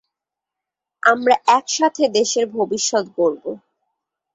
আমরা 1.03 1.35
একসাথে 1.57 2.03
দেশের 2.09 2.45
ভবিষ্যত 2.51 3.05
গড়ব। 3.17 3.43